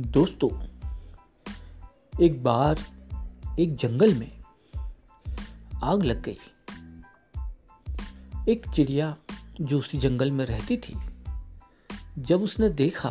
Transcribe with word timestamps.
दोस्तों, 0.00 0.48
एक 2.22 2.42
बार 2.42 2.78
एक 3.58 3.74
जंगल 3.76 4.14
में 4.14 4.30
आग 5.84 6.02
लग 6.02 6.22
गई। 6.22 6.38
एक 8.48 8.68
चिड़िया 8.68 9.16
जो 9.60 9.78
उसी 9.78 9.98
जंगल 9.98 10.30
में 10.30 10.44
रहती 10.46 10.76
थी, 10.76 10.94
जब 12.18 12.42
उसने 12.42 12.68
देखा 12.68 13.10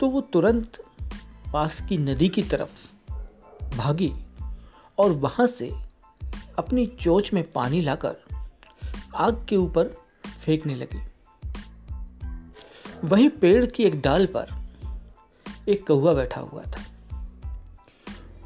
तो 0.00 0.08
वो 0.10 0.20
तुरंत 0.20 0.78
पास 1.52 1.80
की 1.88 1.98
नदी 1.98 2.28
की 2.28 2.42
तरफ़ 2.42 3.14
भागी 3.76 4.12
और 4.98 5.12
वहाँ 5.12 5.46
से 5.46 5.70
अपनी 6.58 6.86
चोच 6.86 7.32
में 7.32 7.42
पानी 7.52 7.80
लाकर 7.80 8.16
आग 9.14 9.46
के 9.48 9.56
ऊपर 9.56 9.84
फेंकने 10.44 10.74
लगी। 10.74 11.02
वहीं 13.04 13.28
पेड़ 13.30 13.66
की 13.66 13.82
एक 13.82 14.00
डाल 14.00 14.26
पर 14.26 14.67
एक 15.68 15.86
कौआ 15.86 16.12
बैठा 16.14 16.40
हुआ 16.40 16.62
था। 16.62 16.82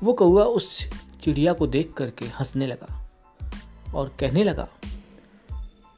वो 0.03 0.13
कौआ 0.13 0.45
उस 0.45 0.89
चिड़िया 1.25 1.53
को 1.53 1.67
देख 1.67 1.93
करके 1.93 2.27
हंसने 2.27 2.67
लगा 2.67 3.11
और 3.95 4.17
कहने 4.21 4.45
लगा 4.45 4.69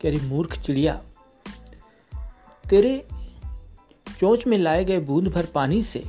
कि 0.00 0.08
अरे 0.08 0.20
मूर्ख 0.20 0.58
चिड़िया, 0.58 0.94
तेरे 2.70 3.06
चोंच 4.18 4.46
में 4.46 4.58
लाए 4.58 4.84
गए 4.84 4.98
बूंद 4.98 5.28
भर 5.28 5.46
पानी 5.46 5.82
से 5.82 6.04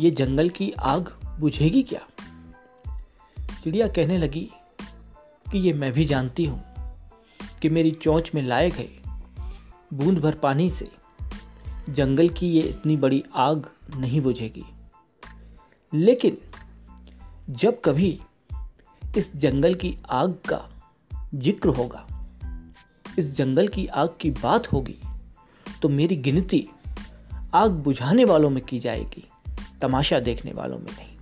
ये 0.00 0.10
जंगल 0.10 0.48
की 0.50 0.70
आग 0.72 1.12
बुझेगी 1.40 1.82
क्या? 1.82 2.00
चिड़िया 3.64 3.88
कहने 3.88 4.18
लगी, 4.18 4.50
कि 5.52 5.58
ये 5.58 5.72
मैं 5.72 5.92
भी 5.92 6.04
जानती 6.04 6.44
हूँ 6.44 6.62
कि 7.62 7.68
मेरी 7.68 7.90
चोंच 7.90 8.30
में 8.34 8.42
लाए 8.42 8.70
गए 8.70 8.88
बूंद 9.94 10.18
भर 10.18 10.34
पानी 10.34 10.70
से 10.70 10.90
जंगल 11.88 12.28
की 12.28 12.48
ये 12.48 12.62
इतनी 12.62 12.96
बड़ी 12.96 13.22
आग 13.34 13.66
नहीं 13.96 14.20
बुझेगी। 14.20 14.64
लेकिन 15.92 16.38
जब 17.50 17.80
कभी 17.84 18.18
इस 19.16 19.34
जंगल 19.36 19.74
की 19.74 19.96
आग 20.10 20.32
का 20.48 20.60
ज़िक्र 21.34 21.68
होगा, 21.68 22.06
इस 23.18 23.34
जंगल 23.36 23.68
की 23.68 23.86
आग 23.86 24.16
की 24.20 24.30
बात 24.30 24.72
होगी 24.72 24.98
तो 25.82 25.88
मेरी 25.88 26.16
गिनती 26.16 26.66
आग 27.54 27.70
बुझाने 27.70 28.24
वालों 28.24 28.50
में 28.50 28.64
की 28.64 28.78
जाएगी, 28.78 29.24
तमाशा 29.82 30.20
देखने 30.20 30.52
वालों 30.52 30.78
में 30.78 30.92
नहीं। 30.92 31.13